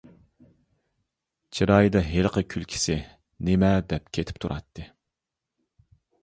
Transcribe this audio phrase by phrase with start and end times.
[1.57, 4.89] چىرايىدا ھېلىقى كۈلكىسى-نېمە دەپ كېتىپ تۇراتتى؟!